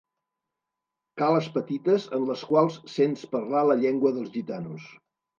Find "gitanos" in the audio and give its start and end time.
4.39-4.89